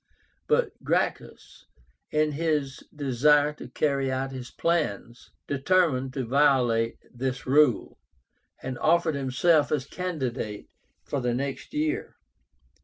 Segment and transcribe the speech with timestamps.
[0.47, 1.67] But Gracchus,
[2.09, 7.99] in his desire to carry out his plans, determined to violate this rule,
[8.63, 10.65] and offered himself as candidate
[11.03, 12.15] for the next year.